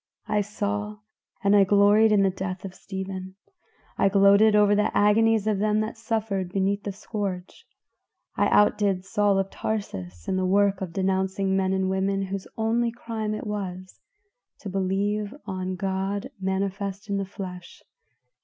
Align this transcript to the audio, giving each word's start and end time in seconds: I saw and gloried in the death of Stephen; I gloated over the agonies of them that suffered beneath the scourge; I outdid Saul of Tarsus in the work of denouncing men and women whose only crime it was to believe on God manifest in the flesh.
I 0.25 0.41
saw 0.41 0.97
and 1.43 1.53
gloried 1.67 2.11
in 2.11 2.23
the 2.23 2.31
death 2.31 2.65
of 2.65 2.73
Stephen; 2.73 3.35
I 3.99 4.09
gloated 4.09 4.55
over 4.55 4.73
the 4.73 4.89
agonies 4.97 5.45
of 5.45 5.59
them 5.59 5.79
that 5.81 5.95
suffered 5.95 6.51
beneath 6.51 6.81
the 6.81 6.91
scourge; 6.91 7.67
I 8.35 8.47
outdid 8.47 9.05
Saul 9.05 9.37
of 9.37 9.51
Tarsus 9.51 10.27
in 10.27 10.37
the 10.37 10.45
work 10.47 10.81
of 10.81 10.91
denouncing 10.93 11.55
men 11.55 11.71
and 11.71 11.87
women 11.87 12.23
whose 12.23 12.47
only 12.57 12.91
crime 12.91 13.35
it 13.35 13.45
was 13.45 13.99
to 14.61 14.69
believe 14.69 15.35
on 15.45 15.75
God 15.75 16.31
manifest 16.39 17.07
in 17.07 17.17
the 17.17 17.23
flesh. 17.25 17.83